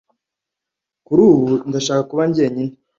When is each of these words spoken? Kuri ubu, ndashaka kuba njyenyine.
Kuri 1.05 1.21
ubu, 1.29 1.49
ndashaka 1.69 2.03
kuba 2.09 2.23
njyenyine. 2.29 2.73